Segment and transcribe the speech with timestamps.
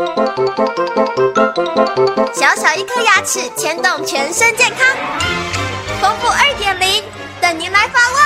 [0.00, 0.06] 小
[2.56, 4.96] 小一颗牙齿牵动全身健康，
[6.00, 7.02] 丰富二点零
[7.38, 8.20] 等您来发问。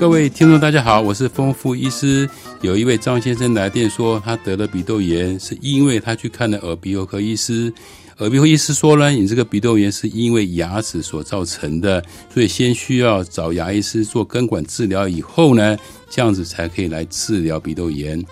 [0.00, 2.28] 各位听众，大家好，我是丰富医师。
[2.60, 7.72] 有一位张先生来电说，他得了鼻窦炎，是因为他去看了耳鼻喉科医师。
[8.18, 12.02] 耳鼻喉医师说呢，你这个鼻窦炎是因为牙齿所造成的，
[12.32, 15.76] 所以先需要找牙医师做根管治疗，以后呢，
[16.08, 18.24] 这样子才可以来治疗鼻窦炎。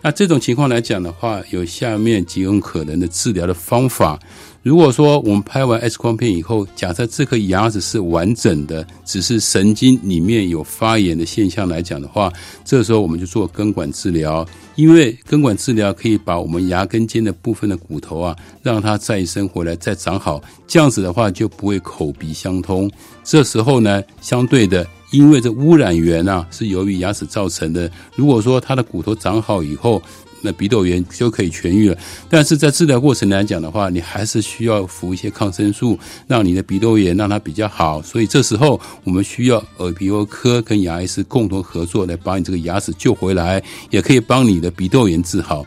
[0.00, 4.18] 那这种情况来讲的话，有下面几种可能的治疗的方法。
[4.62, 12.30] 如果说我们拍完 X 光片以后，假设这颗牙齿是完整的，只是神经里面有发炎的现象来讲的话，
[12.64, 14.46] 这时候我们就做根管治疗。
[14.74, 22.90] 因为根管治疗可以把我们牙根间的部分的骨头啊，让它再生回来，再长好，这样子的话就不会口鼻相通。
[23.24, 27.90] 这时候呢，相对的，因为这污染源啊是由于牙齿造成的。
[28.14, 30.02] 如果说他的骨头长好以后，
[30.40, 38.00] 那鼻窦炎就可以痊愈了，但是在治疗过程来讲的话，你还是需要服一些抗生素，让你的鼻窦炎让它比较好。
[38.02, 45.66] 所以这时候我们需要耳鼻喉科跟牙医师共同合作来把你这个牙齿救回来，也可以帮你的鼻窦炎治好。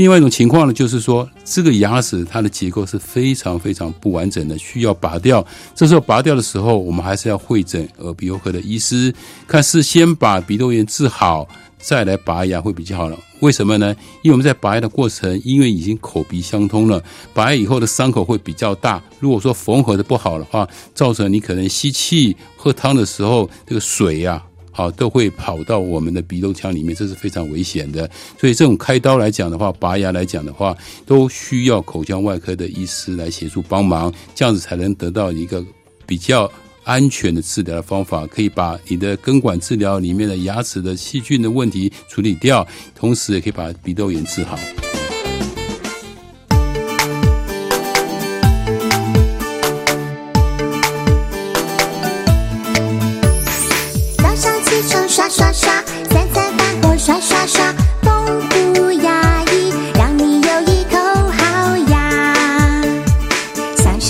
[0.00, 5.46] 另外一种情况呢，就是说这个牙齿它的结构是非常非常不完整的，需要拔掉。
[5.74, 9.14] 这时候拔掉的时候，我们还是要会诊耳鼻喉科的医师，
[9.46, 11.46] 看是先把鼻窦炎治好。
[11.76, 13.94] 再来拔牙会比较好了，为什么呢？
[14.22, 17.02] 因为我们在拔牙的过程，因为已经口鼻相通了，
[17.34, 19.02] 拔牙以后的伤口会比较大。
[19.18, 24.42] 如果说缝合的不好的话，造成你可能吸气、喝汤的时候，这个水呀，
[24.80, 28.08] 啊都会跑到我们的鼻窦腔里面，这是非常危险的。
[28.38, 35.64] 所以这种开刀来讲的话，拔牙来讲的话，都需要口腔外科的医师来协助帮忙，这样子才能得到一个
[36.06, 36.50] 比较。
[36.82, 44.58] 安全的治疗的方法，可以把你的根管治疗里面的牙齿的细菌的问题处理掉，同时也可以把鼻窦炎治好。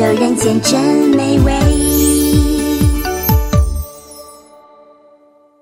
[0.00, 0.80] 这人间真
[1.14, 2.59] 美味。